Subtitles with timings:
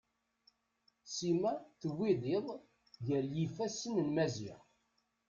[1.13, 1.51] Sima
[1.81, 2.47] tewwid iḍ
[3.05, 4.59] gar yifasen n Maziɣ.